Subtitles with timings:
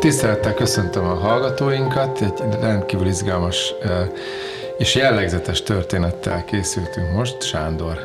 [0.00, 3.74] Tisztelettel köszöntöm a hallgatóinkat, egy rendkívül izgalmas
[4.78, 7.42] és jellegzetes történettel készültünk most.
[7.42, 7.98] Sándor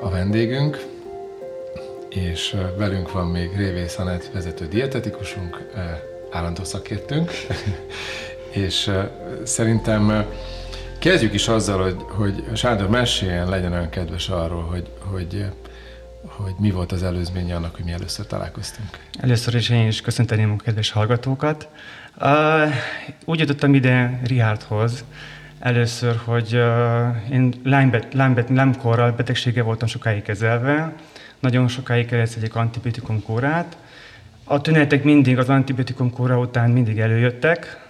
[0.00, 0.84] a vendégünk,
[2.08, 5.70] és velünk van még Révész Anett vezető dietetikusunk,
[6.30, 7.30] állandó szakértőnk,
[8.50, 8.90] és
[9.44, 10.26] szerintem
[10.98, 15.44] kezdjük is azzal, hogy, hogy Sándor meséljen, legyen olyan kedves arról, hogy, hogy
[16.36, 18.88] hogy mi volt az előzménye annak, hogy mi először találkoztunk.
[19.20, 21.68] Először is én is köszönteném a kedves hallgatókat.
[22.20, 22.74] Uh,
[23.24, 25.04] úgy jutottam ide Rihárdhoz
[25.58, 27.54] először, hogy uh, én
[28.48, 30.94] Lyme-korral betegsége voltam sokáig kezelve,
[31.40, 33.76] nagyon sokáig kellett egy antibiotikum kórát.
[34.44, 37.86] A tünetek mindig az antibiotikum kóra után mindig előjöttek,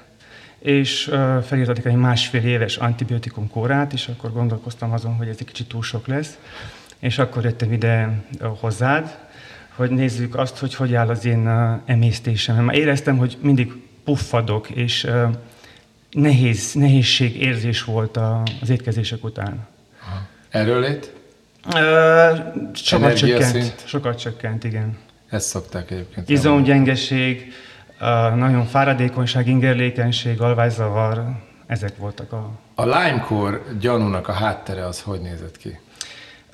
[0.58, 5.46] és uh, felírtak egy másfél éves antibiotikum kórát, és akkor gondolkoztam azon, hogy ez egy
[5.46, 6.38] kicsit túl sok lesz
[6.98, 8.22] és akkor jöttem ide
[8.60, 9.16] hozzád,
[9.76, 11.48] hogy nézzük azt, hogy hogy áll az én
[11.86, 12.64] emésztésem.
[12.64, 13.72] Már éreztem, hogy mindig
[14.04, 15.10] puffadok, és
[16.10, 18.16] nehéz, nehézség érzés volt
[18.60, 19.66] az étkezések után.
[20.48, 21.12] Erről lét?
[22.72, 24.98] sokat csökkent, sokat csökkent, igen.
[25.28, 26.28] Ezt szokták egyébként.
[26.28, 27.52] Izomgyengeség,
[28.34, 31.24] nagyon fáradékonyság, ingerlékenység, alvályzavar,
[31.66, 32.50] ezek voltak a...
[32.74, 35.78] A Lyme-kor gyanúnak a háttere az hogy nézett ki?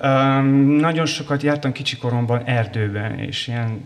[0.03, 0.45] Um,
[0.79, 3.85] nagyon sokat jártam kicsi koromban erdőben, és ilyen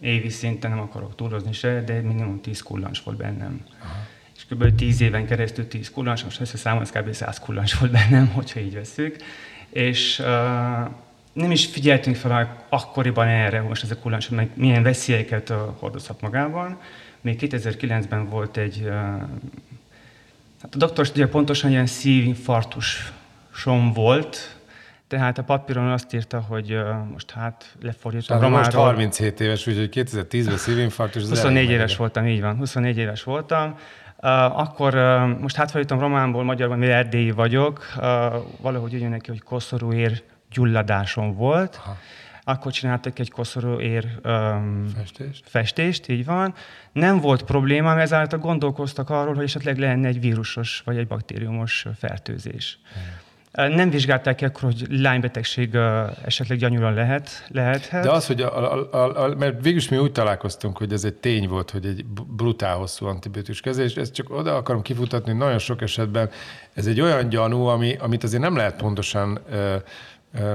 [0.00, 3.64] évi szinten nem akarok túlozni se, de minimum 10 kullancs volt bennem.
[3.82, 3.94] Aha.
[4.36, 4.74] És kb.
[4.74, 7.12] 10 éven keresztül 10 kullancs, most összeszámolsz kb.
[7.12, 9.16] 100 kullancs volt bennem, hogyha így veszük.
[9.70, 10.26] És uh,
[11.32, 16.20] nem is figyeltünk fel akkoriban erre, most ez a kullancs, meg milyen veszélyeket uh, hordozhat
[16.20, 16.78] magában.
[17.20, 18.92] Még 2009-ben volt egy, uh,
[20.62, 24.60] hát a doktor pontosan ilyen szívinfarktusom volt,
[25.12, 26.78] tehát a papíron azt írta, hogy
[27.12, 28.58] most hát lefordítom romáról.
[28.58, 31.22] most 37 éves, úgyhogy 2010-ben szívinfarktus.
[31.22, 33.70] 24 éves voltam, így van, 24 éves voltam.
[34.22, 38.02] Uh, akkor uh, most hát fordítom románból magyarban, mivel erdélyi vagyok, uh,
[38.60, 41.80] valahogy úgy jön neki, hogy koszorúér gyulladásom volt.
[41.84, 41.96] Aha.
[42.44, 45.44] Akkor csináltak egy koszorúér um, festést.
[45.48, 46.54] festést, így van.
[46.92, 52.78] Nem volt problémám, ezáltal gondolkoztak arról, hogy esetleg lenne egy vírusos vagy egy baktériumos fertőzés.
[52.92, 53.21] Hmm.
[53.52, 55.74] Nem vizsgálták ki akkor, hogy lánybetegség
[56.24, 58.02] esetleg gyanyúran lehet, lehethet.
[58.02, 61.14] De az, hogy a, a, a, a, mert végülis mi úgy találkoztunk, hogy ez egy
[61.14, 62.04] tény volt, hogy egy
[62.36, 66.30] brutál hosszú antibiotikus kezelés, ezt csak oda akarom kifutatni, hogy nagyon sok esetben
[66.74, 69.76] ez egy olyan gyanú, ami, amit azért nem lehet pontosan ö,
[70.34, 70.54] ö,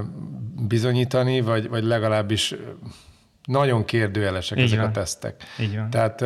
[0.68, 2.56] bizonyítani, vagy, vagy legalábbis
[3.44, 4.88] nagyon kérdőjelesek Így ezek van.
[4.88, 5.44] a tesztek.
[5.60, 5.90] Így van.
[5.90, 6.24] Tehát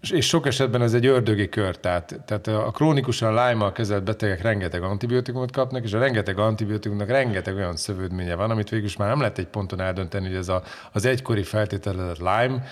[0.00, 4.82] és sok esetben ez egy ördögi kör, tehát, tehát a krónikusan lyme kezelt betegek rengeteg
[4.82, 9.20] antibiotikumot kapnak, és a rengeteg antibiotikumnak rengeteg olyan szövődménye van, amit végül is már nem
[9.20, 12.62] lehet egy ponton eldönteni, hogy ez a, az egykori feltételezett Lyme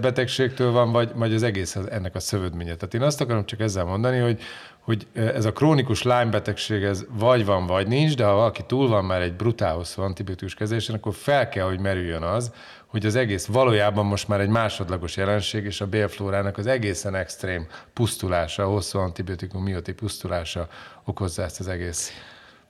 [0.00, 2.74] betegségtől van, vagy, vagy az egész ennek a szövődménye.
[2.74, 4.40] Tehát én azt akarom csak ezzel mondani, hogy,
[4.84, 8.88] hogy ez a krónikus Lyme betegség ez vagy van, vagy nincs, de ha valaki túl
[8.88, 12.52] van már egy brutál hosszú antibiotikus kezelésen, akkor fel kell, hogy merüljön az,
[12.86, 17.66] hogy az egész valójában most már egy másodlagos jelenség, és a bélflórának az egészen extrém
[17.92, 20.68] pusztulása, a hosszú antibiotikum mióti pusztulása
[21.04, 22.12] okozza ezt az egész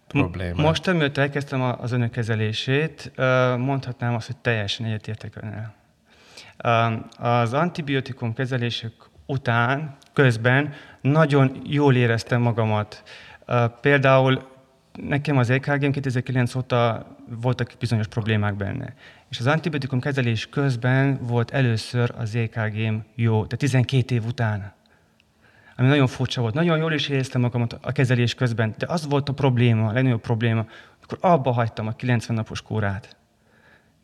[0.08, 0.56] problémát.
[0.56, 3.12] Most, amióta elkezdtem az önök kezelését,
[3.56, 5.74] mondhatnám azt, hogy teljesen egyetértek önnel.
[7.19, 8.92] Az antibiotikum kezelések
[9.26, 13.02] után, közben nagyon jól éreztem magamat.
[13.80, 14.52] Például
[14.92, 17.06] nekem az EKG 2009 óta
[17.40, 18.94] voltak bizonyos problémák benne.
[19.30, 24.72] És az antibiotikum kezelés közben volt először az EKG-m jó, tehát 12 év után.
[25.76, 26.54] Ami nagyon furcsa volt.
[26.54, 30.20] Nagyon jól is éreztem magamat a kezelés közben, de az volt a probléma, a legnagyobb
[30.20, 30.66] probléma,
[31.02, 33.16] akkor abba hagytam a 90 napos kórát.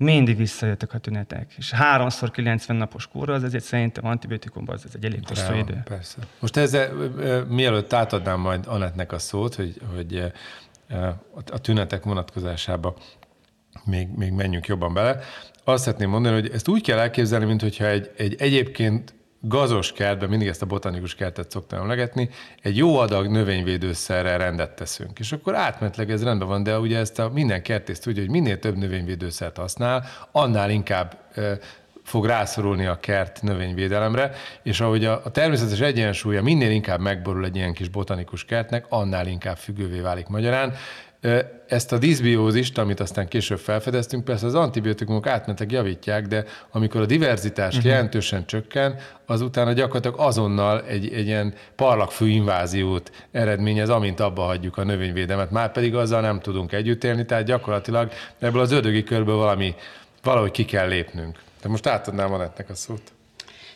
[0.02, 1.54] Mindig visszajöttek a tünetek.
[1.56, 5.82] És háromszor 90 napos kóra, az ezért szerintem antibiotikumban az, az egy elég hosszú idő.
[5.84, 6.16] Persze.
[6.38, 6.92] Most ezzel,
[7.48, 10.32] mielőtt átadnám majd Anetnek a szót, hogy, hogy
[11.50, 12.96] a tünetek vonatkozásába
[13.84, 15.20] még, még menjünk jobban bele.
[15.64, 20.48] Azt szeretném mondani, hogy ezt úgy kell elképzelni, mintha egy, egy egyébként gazos kertben, mindig
[20.48, 22.28] ezt a botanikus kertet szoktam emlegetni,
[22.62, 25.18] egy jó adag növényvédőszerrel rendet teszünk.
[25.18, 28.58] És akkor átmentleg ez rendben van, de ugye ezt a minden kertész tudja, hogy minél
[28.58, 31.18] több növényvédőszert használ, annál inkább
[32.02, 34.32] fog rászorulni a kert növényvédelemre,
[34.62, 39.26] és ahogy a, a természetes egyensúlya minél inkább megborul egy ilyen kis botanikus kertnek, annál
[39.26, 40.74] inkább függővé válik magyarán.
[41.66, 47.06] Ezt a diszbiózist, amit aztán később felfedeztünk, persze az antibiotikumok átmentek javítják, de amikor a
[47.06, 47.90] diverzitás uh-huh.
[47.90, 54.76] jelentősen csökken, az utána gyakorlatilag azonnal egy, egy ilyen parlagfű inváziót eredményez, amint abba hagyjuk
[54.76, 55.50] a növényvédelmet.
[55.50, 59.74] Már pedig azzal nem tudunk együtt élni, tehát gyakorlatilag ebből az ödögi körből valami,
[60.22, 61.38] valahogy ki kell lépnünk.
[61.62, 63.12] De most átadnám Anettnek a szót.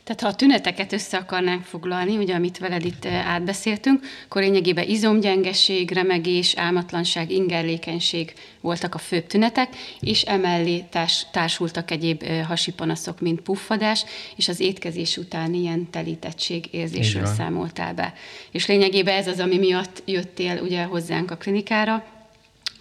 [0.05, 5.91] Tehát ha a tüneteket össze akarnánk foglalni, ugye amit veled itt átbeszéltünk, akkor lényegében izomgyengeség,
[5.91, 9.69] remegés, álmatlanság, ingerlékenység voltak a főbb tünetek,
[10.01, 14.05] és emellé társ, társultak egyéb hasi panaszok, mint puffadás,
[14.37, 18.15] és az étkezés után ilyen telítettség érzésről számoltál be.
[18.51, 22.05] És lényegében ez az, ami miatt jöttél ugye hozzánk a klinikára,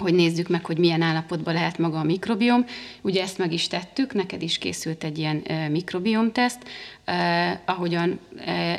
[0.03, 2.65] hogy nézzük meg, hogy milyen állapotban lehet maga a mikrobiom.
[3.01, 6.59] Ugye ezt meg is tettük, neked is készült egy ilyen mikrobiomteszt,
[7.05, 8.19] eh, ahogyan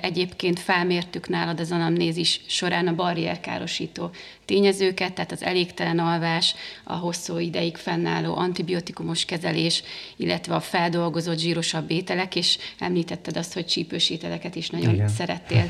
[0.00, 4.10] egyébként felmértük nálad az anamnézis során a barrierkárosító
[4.44, 6.54] tényezőket, tehát az elégtelen alvás,
[6.84, 9.82] a hosszú ideig fennálló antibiotikumos kezelés,
[10.16, 15.08] illetve a feldolgozott zsírosabb ételek, és említetted azt, hogy csípős ételeket is nagyon Igen.
[15.08, 15.68] szerettél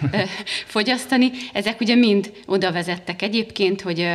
[0.66, 1.30] fogyasztani.
[1.52, 4.08] Ezek ugye mind oda vezettek egyébként, hogy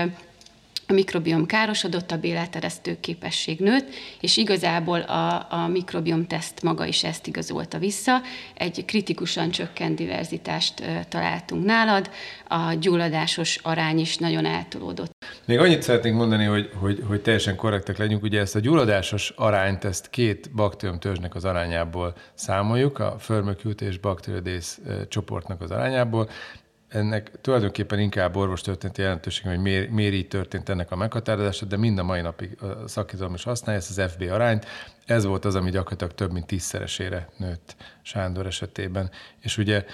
[0.90, 3.88] a mikrobiom károsodott, a béleteresztő képesség nőtt,
[4.22, 8.22] és igazából a, a mikrobiom teszt maga is ezt igazolta vissza.
[8.54, 12.10] Egy kritikusan csökkent diverzitást találtunk nálad,
[12.48, 15.12] a gyulladásos arány is nagyon eltolódott.
[15.46, 18.24] Még annyit szeretnénk mondani, hogy, hogy, hogy teljesen korrektek legyünk.
[18.24, 24.78] Ugye ezt a gyulladásos arányt, ezt két baktériumtörzsnek az arányából számoljuk, a Firmicute és Bacteroides
[25.08, 26.30] csoportnak az arányából
[26.90, 32.04] ennek tulajdonképpen inkább orvostörténeti jelentőség, hogy miért, így történt ennek a meghatározása, de mind a
[32.04, 34.66] mai napig a szakizom is használja ezt az FB arányt.
[35.06, 39.12] Ez volt az, ami gyakorlatilag több mint tízszeresére nőtt Sándor esetében.
[39.40, 39.86] És ugye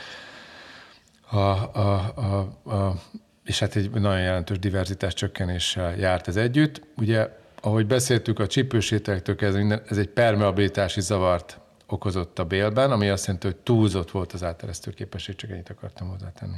[1.29, 2.37] a, a, a,
[2.71, 2.95] a
[3.43, 6.81] és hát egy nagyon jelentős diverzitás csökkenéssel járt ez együtt.
[6.97, 7.29] Ugye,
[7.61, 13.09] ahogy beszéltük, a csípős ételektől kezdve minden, ez egy permeabilitási zavart okozott a bélben, ami
[13.09, 16.57] azt jelenti, hogy túlzott volt az áteresztő képesség, csak ennyit akartam hozzátenni.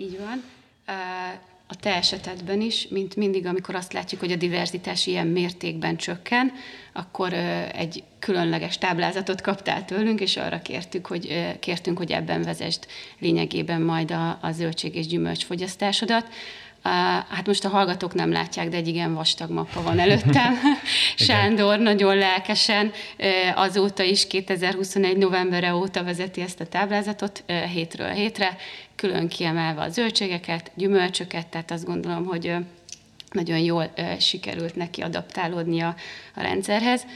[0.00, 0.42] Így van.
[1.66, 6.52] A te esetedben is, mint mindig, amikor azt látjuk, hogy a diverzitás ilyen mértékben csökken,
[6.92, 7.32] akkor
[7.72, 12.86] egy különleges táblázatot kaptál tőlünk, és arra kértük, hogy, kértünk, hogy ebben vezest
[13.18, 16.28] lényegében majd a, a zöldség és gyümölcs fogyasztásodat.
[16.82, 20.58] Hát most a hallgatók nem látják, de egy igen vastag mappa van előttem.
[21.16, 22.92] Sándor nagyon lelkesen
[23.54, 25.16] azóta is 2021.
[25.16, 28.56] novemberre óta vezeti ezt a táblázatot hétről hétre,
[28.96, 32.54] külön kiemelve a zöldségeket, gyümölcsöket, tehát azt gondolom, hogy
[33.30, 35.94] nagyon jól sikerült neki adaptálódnia
[36.34, 37.06] a rendszerhez.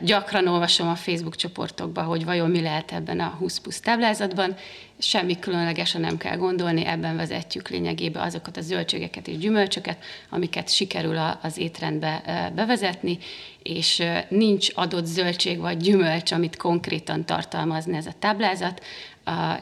[0.00, 4.54] Gyakran olvasom a Facebook csoportokban, hogy vajon mi lehet ebben a 20 plusz táblázatban.
[4.98, 9.98] Semmi különlegesen nem kell gondolni, ebben vezetjük lényegében azokat a zöldségeket és gyümölcsöket,
[10.30, 12.22] amiket sikerül az étrendbe
[12.54, 13.18] bevezetni,
[13.62, 18.82] és nincs adott zöldség vagy gyümölcs, amit konkrétan tartalmazni ez a táblázat,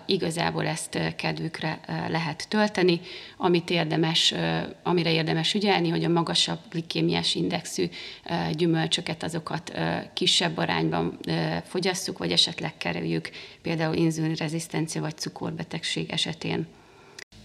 [0.06, 3.00] igazából ezt kedvükre lehet tölteni.
[3.36, 4.34] Amit érdemes,
[4.82, 7.88] amire érdemes ügyelni, hogy a magasabb glikémiás indexű
[8.52, 9.72] gyümölcsöket, azokat
[10.12, 11.18] kisebb arányban
[11.64, 13.30] fogyasszuk, vagy esetleg kerüljük
[13.62, 16.66] például inzulinrezisztencia vagy cukorbetegség esetén.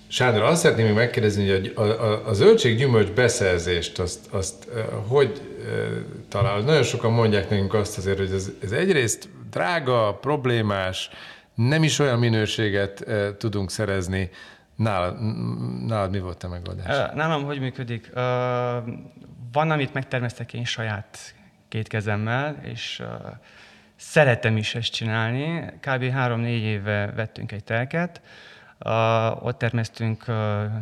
[0.09, 4.67] Sándor, azt szeretném még megkérdezni, hogy a, a, a zöldséggyümölcs beszerzést, azt, azt
[5.07, 5.41] hogy
[6.29, 6.59] talál?
[6.59, 11.09] Nagyon sokan mondják nekünk azt azért, hogy ez, ez egyrészt drága, problémás,
[11.57, 13.05] nem is olyan minőséget
[13.37, 14.29] tudunk szerezni.
[14.75, 15.21] Nálad,
[15.85, 17.13] nálad mi volt a megoldás?
[17.13, 18.09] Nálam hogy működik?
[19.51, 21.35] Van, amit megtermesztek én saját
[21.67, 23.03] két kezemmel, és
[23.95, 25.73] szeretem is ezt csinálni.
[25.79, 26.03] Kb.
[26.03, 28.21] három-négy éve vettünk egy telket,
[29.41, 30.25] ott termesztünk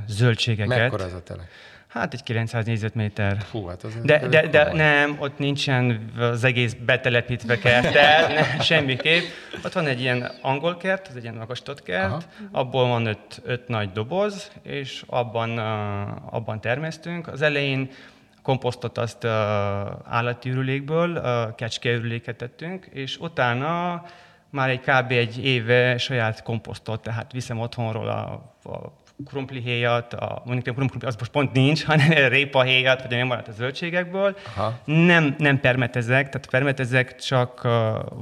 [0.07, 0.77] zöldségeket.
[0.77, 1.47] Mekkora ez a telek?
[1.95, 3.37] Hát egy 900 négyzetméter.
[3.41, 9.23] Fú, hát az de, de, de nem, ott nincsen az egész betelepítve kertel, nem, semmiképp.
[9.65, 12.21] Ott van egy ilyen angol kert, ez egy ilyen magasított kert, Aha.
[12.51, 17.27] abból van öt, öt nagy doboz, és abban, uh, abban termesztünk.
[17.27, 17.89] Az elején
[18.41, 19.31] komposztot azt uh,
[20.03, 24.03] állati ürülékből, uh, kecskeürüléket tettünk, és utána
[24.49, 25.11] már egy kb.
[25.11, 28.31] egy éve saját komposztot, tehát viszem otthonról a,
[28.71, 33.51] a krumplihéjat, a, mondjuk krumpli, az most pont nincs, hanem répahéjat, vagy nem maradt a
[33.51, 34.37] zöldségekből.
[34.55, 34.79] Aha.
[34.85, 37.71] Nem, nem permetezek, tehát permetezek csak uh,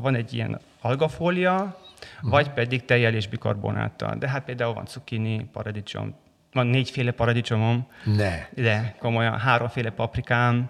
[0.02, 2.30] van egy ilyen algafólia, uh-huh.
[2.30, 4.16] vagy pedig tejjel és bikarbonáttal.
[4.16, 6.16] De hát például van cukkini, paradicsom,
[6.52, 7.88] van négyféle paradicsomom.
[8.04, 8.48] Ne.
[8.50, 10.70] De komolyan, háromféle paprikám,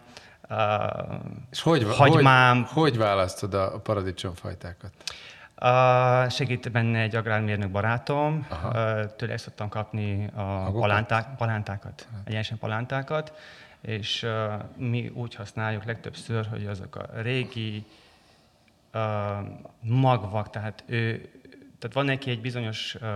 [0.50, 0.58] uh,
[1.52, 2.64] és hogy, hagymám.
[2.64, 4.92] Hogy, hogy választod a paradicsomfajtákat?
[5.62, 13.34] Uh, segít benne egy agrármérnök barátom, uh, tőle szoktam kapni a palánták, palántákat, egyenesen palántákat,
[13.82, 17.86] és uh, mi úgy használjuk legtöbbször, hogy azok a régi
[18.94, 19.02] uh,
[19.82, 21.30] magvak, tehát ő,
[21.80, 23.10] tehát van neki egy bizonyos uh,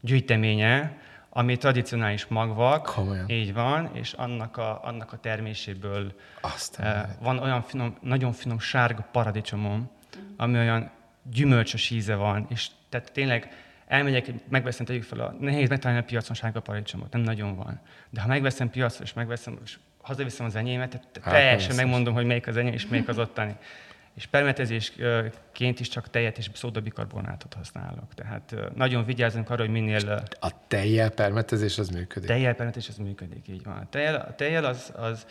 [0.00, 3.28] gyűjteménye, ami tradicionális magvak, Komolyan.
[3.28, 8.58] így van, és annak a, annak a terméséből Aztán uh, van olyan finom, nagyon finom
[8.58, 9.90] sárga paradicsomom,
[10.36, 10.90] ami olyan
[11.22, 13.50] gyümölcsös íze van, és tehát tényleg
[13.86, 17.80] elmegyek, megveszem, tegyük fel, a, nehéz megtalálni a piacon sárga paradicsomot, nem nagyon van.
[18.10, 22.24] De ha megveszem piacra, és megveszem, és hazaviszem az enyémet, tehát hát, teljesen megmondom, hogy
[22.24, 23.56] melyik az enyém, és melyik az ottani.
[24.14, 28.14] És permetezésként is csak tejet és szódabikarbonátot használok.
[28.14, 30.22] Tehát nagyon vigyázunk arra, hogy minél...
[30.40, 32.28] A tejjel permetezés az működik?
[32.28, 33.76] Tejjel permetezés az működik, így van.
[33.76, 35.26] A tejjel, a tejjel az, az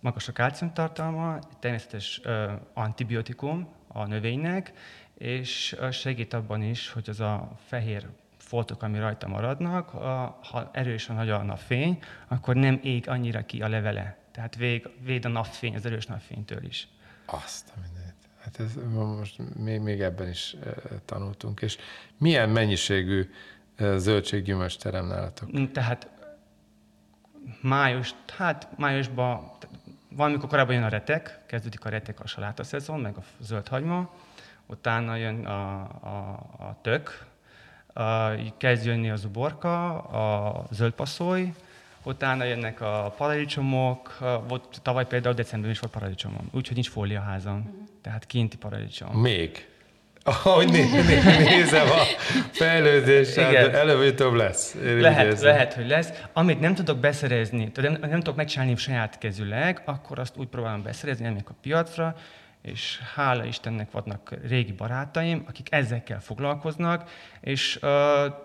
[0.00, 4.72] magas a kálciumtartalma, természetes uh, antibiotikum a növénynek,
[5.18, 8.06] és segít abban is, hogy az a fehér
[8.38, 13.62] foltok, ami rajta maradnak, a, ha erősen nagy a napfény, akkor nem ég annyira ki
[13.62, 14.16] a levele.
[14.30, 16.88] Tehát vég, véd a napfény, az erős napfénytől is.
[17.26, 18.14] Azt a mindent.
[18.40, 20.56] Hát ez most még, még ebben is
[21.04, 21.60] tanultunk.
[21.62, 21.78] És
[22.18, 23.30] milyen mennyiségű
[23.96, 25.72] zöldséggyümölcs terem nálatok?
[25.72, 26.08] Tehát
[27.60, 29.50] május, hát májusban,
[30.08, 34.10] valamikor korábban jön a retek, kezdődik a retek a saláta szezon, meg a zöld hagyma,
[34.66, 37.26] utána jön a, a, a tök,
[37.92, 41.52] a, kezd jönni az uborka, a zöldpasszoly,
[42.02, 44.18] utána jönnek a paradicsomok,
[44.48, 47.88] volt, tavaly például decemberben is volt paradicsomom, úgyhogy nincs fóliaházam, uh-huh.
[48.02, 49.20] tehát kinti paradicsom.
[49.20, 49.68] Még?
[50.22, 52.02] Ahogy né, né, nézem a
[52.50, 54.76] fejlődést, előbb-utóbb lesz.
[54.82, 56.12] lehet, lehet, hogy lesz.
[56.32, 60.82] Amit nem tudok beszerezni, tehát nem, nem tudok megcsinálni saját kezüleg, akkor azt úgy próbálom
[60.82, 62.16] beszerezni, elmegyek a piacra,
[62.66, 67.90] és hála Istennek vannak régi barátaim, akik ezekkel foglalkoznak, és uh,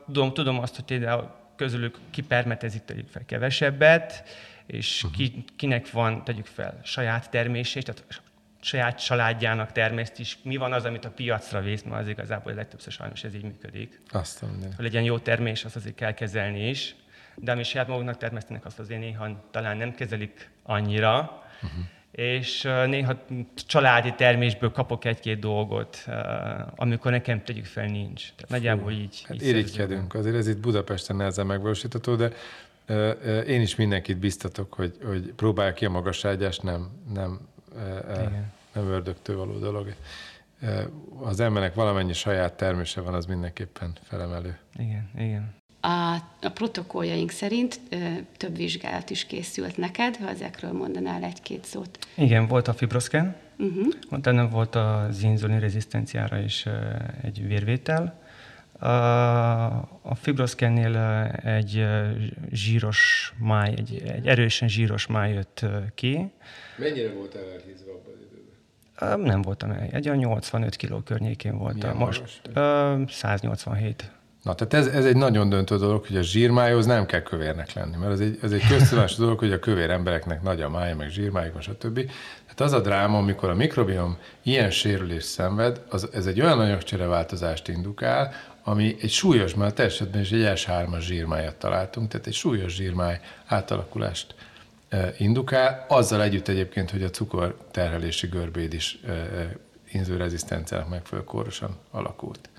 [0.06, 4.24] tudom, tudom azt, hogy például közülük kipermetezik, tegyük fel kevesebbet,
[4.66, 5.20] és uh-huh.
[5.20, 8.22] ki, kinek van, tegyük fel, saját termésés, tehát
[8.62, 10.38] saját családjának természt is.
[10.44, 14.02] Mi van az, amit a piacra vész, mert az igazából legtöbbször sajnos ez így működik.
[14.08, 14.70] Azt mondja.
[14.76, 16.96] Hogy legyen jó termés, azt azért kell kezelni is,
[17.36, 21.86] de ami saját maguknak termesztenek, azt azért néha talán nem kezelik annyira, uh-huh
[22.22, 23.26] és néha
[23.56, 26.06] családi termésből kapok egy-két dolgot,
[26.76, 28.34] amikor nekem tegyük fel nincs.
[28.36, 29.24] Tehát nagyjából így.
[29.28, 32.32] Hát így irigykedünk, azért ez itt Budapesten nehezen megvalósítható, de
[33.44, 37.40] én is mindenkit biztatok, hogy, hogy próbálja ki a magasságyást, nem, nem,
[38.74, 39.94] nem ördögtől való dolog.
[41.20, 44.58] Az embernek valamennyi saját termése van, az mindenképpen felemelő.
[44.78, 45.61] Igen, igen.
[45.82, 47.96] A, a protokolljaink szerint ö,
[48.38, 52.00] több vizsgálat is készült neked, ha ezekről mondanál egy-két szót.
[52.16, 53.88] Igen, volt a fibroszken, uh-huh.
[54.12, 56.72] utána volt az inzulin rezisztenciára is ö,
[57.22, 58.20] egy vérvétel.
[58.82, 58.86] A,
[60.02, 60.98] a fibroszkennél
[61.44, 61.86] egy
[62.52, 66.32] zsíros máj, egy, egy erősen zsíros máj jött ki.
[66.78, 69.20] Mennyire volt elhízva abban az időben?
[69.20, 69.88] Nem voltam el.
[69.92, 71.98] Egy a 85 kiló környékén voltam.
[71.98, 74.12] Most uh, 187.
[74.44, 77.98] Na, tehát ez, ez egy nagyon döntő dolog, hogy a zsírmájhoz nem kell kövérnek lenni,
[77.98, 81.10] mert ez egy, ez egy köztudományos dolog, hogy a kövér embereknek nagy a máj, meg
[81.10, 81.96] zsírmájuk, stb.
[82.44, 87.68] Tehát az a dráma, amikor a mikrobiom ilyen sérülést szenved, az, ez egy olyan anyagcsereváltozást
[87.68, 88.34] indukál,
[88.64, 93.20] ami egy súlyos, mert a esetben is egy S3-as zsírmájat találtunk, tehát egy súlyos zsírmáj
[93.46, 94.36] átalakulást
[94.90, 99.58] e, indukál, azzal együtt egyébként, hogy a cukorterhelési görbéd is e, e,
[99.92, 102.50] inzulrezisztenciának megfelelő kórosan alakult.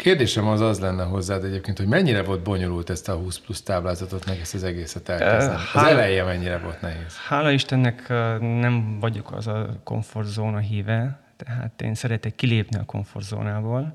[0.00, 4.26] Kérdésem az az lenne hozzád egyébként, hogy mennyire volt bonyolult ezt a 20 plusz táblázatot,
[4.26, 5.60] meg ezt az egészet elkezdeni?
[5.74, 7.16] Az eleje mennyire volt nehéz?
[7.28, 13.92] Hála Istennek nem vagyok az a komfortzóna híve, tehát én szeretek kilépni a komfortzónából.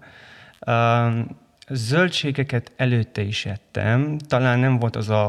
[1.70, 5.26] Zöldségeket előtte is ettem, talán nem volt az a,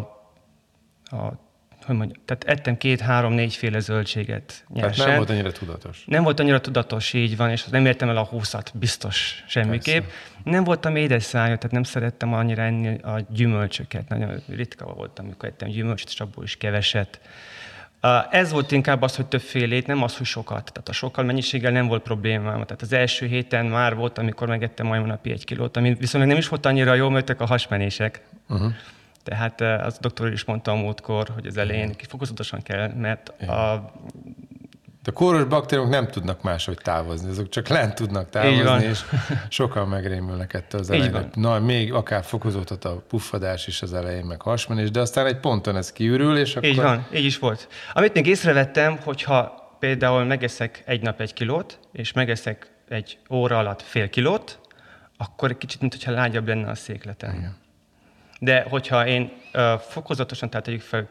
[1.04, 1.45] a
[1.86, 4.92] hogy mondjam, tehát ettem két-három-négyféle zöldséget nyersen.
[4.92, 6.04] Tehát nem volt annyira tudatos.
[6.06, 10.02] Nem volt annyira tudatos, így van, és nem értem el a húszat, biztos semmiképp.
[10.02, 10.16] Persze.
[10.44, 14.08] Nem voltam édes szájú, tehát nem szerettem annyira enni a gyümölcsöket.
[14.08, 17.20] Nagyon ritka voltam, amikor ettem gyümölcsöt, és abból is keveset.
[18.30, 20.70] Ez volt inkább az, hogy többfélét, nem az, hogy sokat.
[20.72, 22.62] Tehát a sokkal mennyiséggel nem volt problémám.
[22.64, 26.36] Tehát az első héten már volt, amikor megettem majd napi egy kilót, ami viszont nem
[26.36, 28.20] is volt annyira jó, mert a hasmenések.
[28.48, 28.72] Uh-huh.
[29.26, 33.92] Tehát az doktor is mondta a múltkor, hogy az elején fokozatosan kell, mert a
[35.02, 39.04] de a kóros baktériumok nem tudnak máshogy távozni, azok csak lent tudnak távozni, és
[39.48, 41.28] sokan megrémülnek ettől az elején.
[41.34, 45.76] Na, még akár fokozódhat a puffadás is az elején, meg hasmenés, de aztán egy ponton
[45.76, 46.68] ez kiürül, és akkor...
[46.68, 47.68] Így van, így is volt.
[47.92, 53.82] Amit még észrevettem, hogyha például megeszek egy nap egy kilót, és megeszek egy óra alatt
[53.82, 54.58] fél kilót,
[55.16, 57.34] akkor kicsit, mintha lágyabb lenne a székleten.
[57.34, 57.56] Igen.
[58.38, 61.08] De hogyha én uh, fokozatosan, tehát tegyük fel,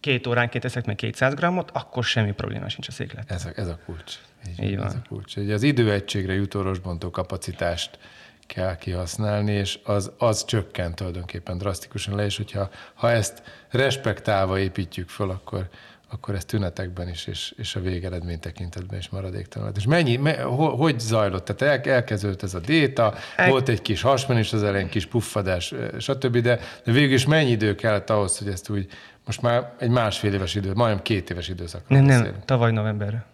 [0.00, 3.30] két óránként eszek meg 200 grammot, akkor semmi probléma sincs a széklet.
[3.30, 4.14] Ez a, ez a kulcs.
[4.48, 4.86] Így, Így van.
[4.86, 5.36] Ez a kulcs.
[5.36, 7.98] Ugye az időegységre jutó rostbontó kapacitást
[8.46, 15.08] kell kihasználni, és az, az csökkent tulajdonképpen drasztikusan le, és hogyha ha ezt respektálva építjük
[15.08, 15.68] föl, akkor,
[16.12, 19.72] akkor ez tünetekben is, és, és a végeredmény tekintetben is maradéktalan.
[19.76, 21.44] És mennyi, me, ho, hogy zajlott?
[21.44, 23.48] Tehát el, elkezdődött ez a déta, el...
[23.48, 27.74] volt egy kis hasmenés az elején, kis puffadás, stb., de, de végül is mennyi idő
[27.74, 28.86] kellett ahhoz, hogy ezt úgy,
[29.26, 32.32] most már egy másfél éves idő, majdnem két éves időszakra Nem, beszélünk.
[32.32, 33.24] nem, tavaly novemberre.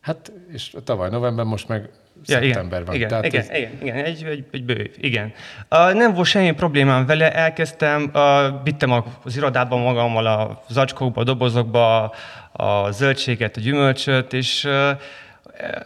[0.00, 1.90] Hát, és tavaly november, most meg
[2.24, 2.94] ja, szeptemberben.
[2.94, 3.56] Igen, Tehát igen, ez...
[3.56, 5.32] igen, igen, egy, egy, egy bő, igen.
[5.70, 8.20] Uh, nem volt semmi problémám vele, elkezdtem, uh,
[8.64, 8.90] vittem
[9.24, 12.14] az irodában magammal a zacskókba, a dobozokba
[12.52, 14.90] a zöldséget, a gyümölcsöt, és uh,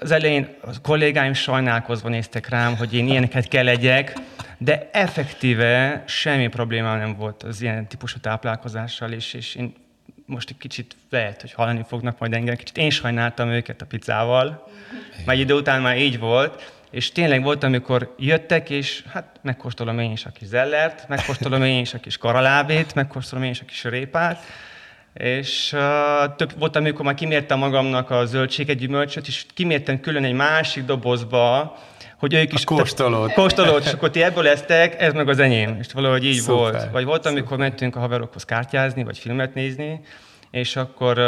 [0.00, 4.12] az elején a kollégáim sajnálkozva néztek rám, hogy én ilyeneket kell legyek,
[4.58, 9.74] de effektíve semmi problémám nem volt az ilyen típusú táplálkozással, és, és én
[10.28, 12.76] most egy kicsit lehet, hogy hallani fognak majd engem, kicsit.
[12.76, 14.68] Én sajnáltam őket a pizzával,
[15.24, 20.12] mert idő után már így volt, és tényleg volt, amikor jöttek, és hát megkóstolom én
[20.12, 23.84] is a kis zellert, megkóstolom én is a kis karalábét, megkóstolom én is a kis
[23.84, 24.44] répát,
[25.18, 30.32] és uh, több volt, amikor már kimértem magamnak a zöldséget, gyümölcsöt, és kimértem külön egy
[30.32, 31.76] másik dobozba,
[32.18, 32.62] hogy ők is...
[32.62, 33.32] A kóstolót.
[33.32, 35.76] Kóstolót, és akkor ti ebből lesztek, ez meg az enyém.
[35.80, 36.54] És valahogy így Szuper.
[36.56, 36.90] volt.
[36.90, 37.68] Vagy volt, amikor Szuper.
[37.68, 40.00] mentünk a haverokhoz kártyázni, vagy filmet nézni,
[40.50, 41.24] és akkor uh,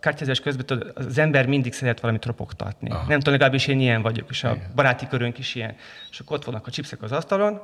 [0.00, 2.90] kártyázás közben az ember mindig szeret valamit ropogtatni.
[2.90, 3.04] Aha.
[3.08, 4.72] Nem tudom, legalábbis én ilyen vagyok, és a Igen.
[4.74, 5.76] baráti körünk is ilyen.
[6.10, 7.60] És akkor ott vannak a chipsek az asztalon,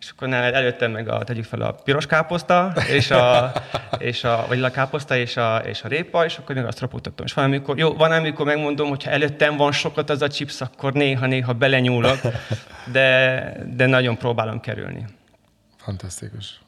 [0.00, 3.52] és akkor előttem meg a, tegyük fel a piros káposzta, és a,
[3.98, 7.26] és a, vagy a káposzta és a, és a répa, és akkor még azt ropogtatom.
[7.26, 10.60] És van, amikor, jó, van, amikor megmondom, hogy ha előttem van sokat az a chips,
[10.60, 12.18] akkor néha-néha belenyúlok,
[12.92, 15.04] de, de nagyon próbálom kerülni.
[15.76, 16.60] Fantasztikus.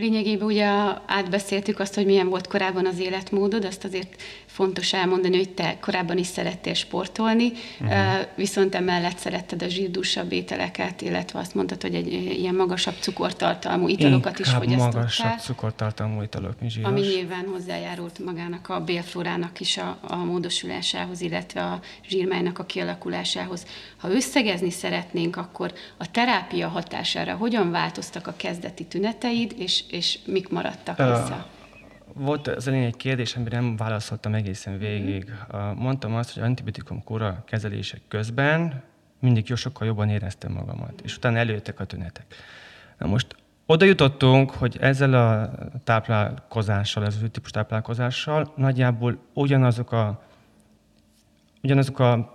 [0.00, 0.66] Lényegében ugye
[1.06, 6.18] átbeszéltük azt, hogy milyen volt korábban az életmódod, azt azért fontos elmondani, hogy te korábban
[6.18, 7.98] is szerettél sportolni, uh-huh.
[8.34, 14.38] viszont emellett szeretted a zsírdúsabb ételeket, illetve azt mondtad, hogy egy ilyen magasabb cukortartalmú italokat
[14.38, 15.00] Inkább is fogyasztottál.
[15.00, 16.90] magasabb cukortartalmú italok, mint zsíros.
[16.90, 23.66] Ami nyilván hozzájárult magának a bélflórának is a, a módosulásához, illetve a zsírmánynak a kialakulásához.
[23.96, 30.48] Ha összegezni szeretnénk, akkor a terápia hatására hogyan változtak a kezdeti tüneteid, és, és mik
[30.48, 31.46] maradtak vissza?
[32.14, 35.32] Volt az elején egy kérdés, amire nem válaszoltam egészen végig.
[35.74, 38.82] Mondtam azt, hogy antibiotikum kóra kezelések közben
[39.20, 42.34] mindig jó, sokkal jobban éreztem magamat, és utána előjöttek a tünetek.
[42.98, 43.26] Na most
[43.66, 45.50] oda jutottunk, hogy ezzel a
[45.84, 50.22] táplálkozással, ez az típus táplálkozással nagyjából ugyanazok a
[51.62, 52.32] ugyanazok a,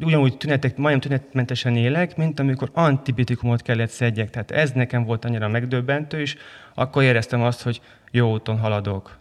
[0.00, 4.30] ugyanúgy tünetek, majdnem tünetmentesen élek, mint amikor antibiotikumot kellett szedjek.
[4.30, 6.36] Tehát ez nekem volt annyira megdöbbentő, és
[6.74, 9.18] akkor éreztem azt, hogy jó úton haladok.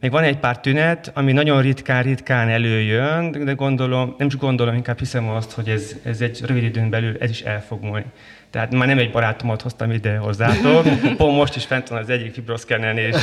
[0.00, 4.98] Még van egy pár tünet, ami nagyon ritkán-ritkán előjön, de gondolom, nem is gondolom, inkább
[4.98, 8.04] hiszem azt, hogy ez, ez egy rövid időn belül ez is el fog múlni.
[8.50, 12.32] Tehát már nem egy barátomat hoztam ide hozzátok, pont most is fent van az egyik
[12.32, 13.16] fibroszkenen és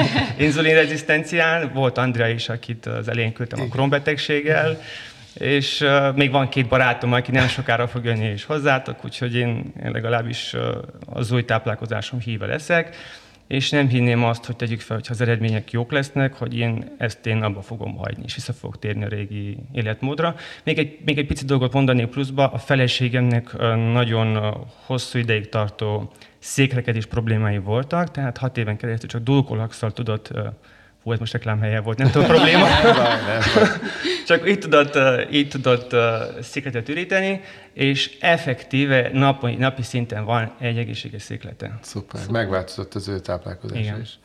[0.46, 1.70] inzulinrezisztencián.
[1.74, 4.80] Volt Andrea is, akit az elején küldtem a kronbetegséggel,
[5.38, 9.72] és uh, még van két barátom, aki nem sokára fog jönni és hozzátok, úgyhogy én,
[9.82, 10.62] legalábbis uh,
[11.06, 12.96] az új táplálkozásom híve leszek
[13.46, 17.26] és nem hinném azt, hogy tegyük fel, hogy az eredmények jók lesznek, hogy én ezt
[17.26, 20.34] én abba fogom hagyni, és vissza fogok térni a régi életmódra.
[20.64, 23.56] Még egy, még egy pici dolgot mondanék pluszba, a feleségemnek
[23.92, 30.32] nagyon hosszú ideig tartó székrekedés problémái voltak, tehát hat éven keresztül csak dulkolakszal tudott
[31.06, 32.66] Hú, ez most reklámhelye volt, nem tudom, probléma.
[34.26, 34.98] Csak így tudott,
[35.32, 35.96] így tudott
[36.42, 37.40] szikletet üríteni,
[37.72, 41.78] és effektíve napi, napi szinten van egy egészséges sziklete.
[41.82, 44.18] Szuper, megváltozott az ő táplálkozása is.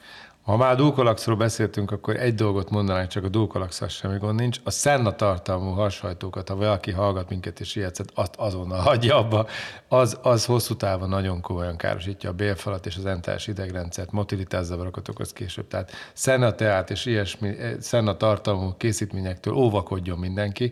[0.52, 4.60] Ha már a dúkolaxról beszéltünk, akkor egy dolgot mondanánk, csak a dúkolaxal semmi gond nincs.
[4.64, 9.48] A szenna tartalmú hashajtókat, ha valaki hallgat minket és ilyet, azt azonnal hagyja abba,
[9.88, 14.68] az, az hosszú távon nagyon komolyan károsítja a bélfalat és az entárs idegrendszert, motilitás
[15.10, 15.68] okoz később.
[15.68, 20.72] Tehát szenna teát és ilyesmi, eh, szenna tartalmú készítményektől óvakodjon mindenki,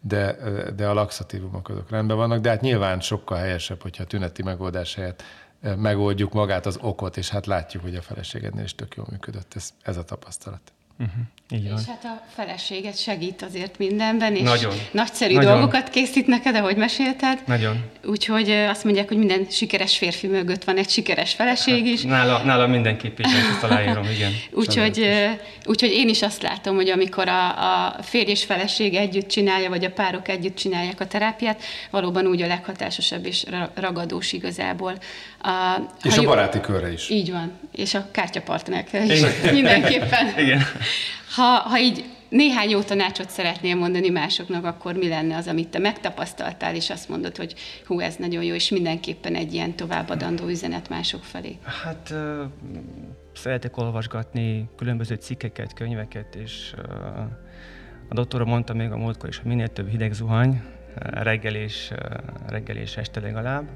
[0.00, 0.36] de,
[0.76, 5.22] de a laxatívumok azok rendben vannak, de hát nyilván sokkal helyesebb, hogyha tüneti megoldás helyett
[5.60, 9.74] megoldjuk magát az okot, és hát látjuk, hogy a feleségednél is tök jól működött ez,
[9.82, 10.72] ez a tapasztalat.
[11.00, 11.22] Uh-huh.
[11.52, 11.78] Így van.
[11.78, 14.74] És hát a feleséget segít azért mindenben, és Nagyon.
[14.90, 15.52] nagyszerű Nagyon.
[15.52, 17.38] dolgokat készít neked, ahogy mesélted.
[17.46, 17.84] Nagyon.
[18.04, 22.02] Úgyhogy azt mondják, hogy minden sikeres férfi mögött van egy sikeres feleség is.
[22.02, 24.32] Hát, nála, nála mindenképp így ezt aláírom, igen.
[24.60, 25.06] úgyhogy,
[25.64, 29.84] úgyhogy én is azt látom, hogy amikor a, a férj és feleség együtt csinálja, vagy
[29.84, 34.94] a párok együtt csinálják a terápiát, valóban úgy a leghatásosabb és ragadós igazából.
[35.42, 37.10] A, és a baráti körre is.
[37.10, 37.52] Így van.
[37.72, 39.18] És a kártyapartnerekre is.
[39.18, 39.54] Igen.
[39.54, 40.38] Mindenképpen.
[40.38, 40.66] Igen.
[41.34, 45.78] Ha, ha így néhány jó tanácsot szeretnél mondani másoknak, akkor mi lenne az, amit te
[45.78, 47.54] megtapasztaltál, és azt mondod, hogy
[47.86, 51.58] hú, ez nagyon jó, és mindenképpen egy ilyen továbbadandó üzenet mások felé?
[51.82, 52.14] Hát
[53.34, 56.74] szeretek olvasgatni különböző cikkeket, könyveket, és
[58.08, 60.62] a doktora mondta még a múltkor is, hogy minél több hideg zuhany,
[61.10, 61.92] reggel és,
[62.46, 63.68] reggel és este legalább.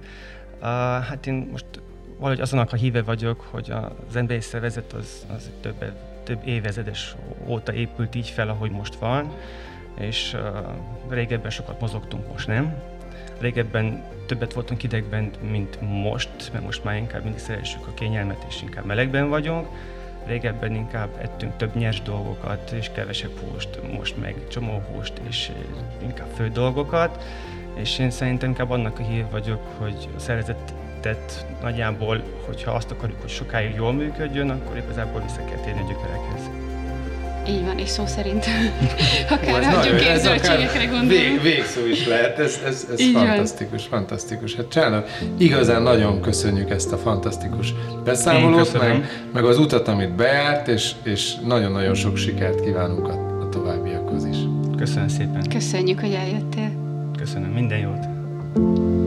[1.08, 1.66] Hát én most
[2.18, 3.70] valahogy azonak a híve vagyok, hogy
[4.08, 5.84] az emberi szervezet az, az több,
[6.24, 7.14] több évezedes
[7.46, 9.32] óta épült így fel, ahogy most van,
[9.98, 10.36] és
[11.08, 12.74] régebben sokat mozogtunk, most nem.
[13.38, 18.62] Régebben többet voltunk idegben, mint most, mert most már inkább mindig szeressük a kényelmet, és
[18.62, 19.68] inkább melegben vagyunk.
[20.26, 25.50] Régebben inkább ettünk több nyers dolgokat, és kevesebb húst, most meg csomó húst, és
[26.02, 27.24] inkább fő dolgokat.
[27.74, 30.18] És én szerintem inkább annak a hív vagyok, hogy a
[31.04, 35.86] szervezetet nagyjából, hogyha azt akarjuk, hogy sokáig jól működjön, akkor igazából vissza kell térni a
[35.88, 36.50] gyökerekhez.
[37.48, 38.46] Így van, és szó szerint
[39.30, 41.08] akár hagyjuk zöldségekre gondolunk.
[41.08, 43.98] Vég, végszó is lehet, ez, ez, ez fantasztikus, van.
[43.98, 44.54] fantasztikus.
[44.54, 45.04] Hát Csána,
[45.38, 51.34] igazán nagyon köszönjük ezt a fantasztikus beszámolót, meg, meg az utat, amit bejárt, és, és
[51.46, 54.36] nagyon-nagyon sok sikert kívánunk a, a továbbiakhoz is.
[54.76, 55.48] Köszönöm szépen.
[55.48, 56.70] Köszönjük, hogy eljöttél.
[57.18, 59.03] Köszönöm, minden jót.